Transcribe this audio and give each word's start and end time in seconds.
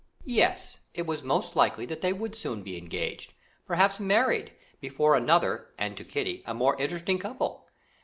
Yes, 0.25 0.79
it 0.95 1.05
was 1.05 1.21
most 1.21 1.55
likely 1.55 1.85
that 1.85 2.01
they 2.01 2.11
would 2.11 2.35
soon 2.35 2.63
be 2.63 2.75
engaged, 2.75 3.35
perhaps 3.67 3.99
married, 3.99 4.51
before 4.79 5.13
another, 5.15 5.75
and 5.77 5.95
to 5.95 6.03
Kitty, 6.03 6.41
a 6.47 6.55
more 6.55 6.75
interesting 6.81 7.19
couple! 7.19 7.67